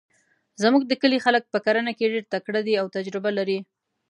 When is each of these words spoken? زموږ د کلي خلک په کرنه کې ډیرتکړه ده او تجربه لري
زموږ 0.61 0.81
د 0.87 0.93
کلي 1.01 1.17
خلک 1.25 1.43
په 1.53 1.59
کرنه 1.65 1.91
کې 1.97 2.11
ډیرتکړه 2.13 2.61
ده 2.67 2.73
او 2.81 2.85
تجربه 2.95 3.29
لري 3.37 3.59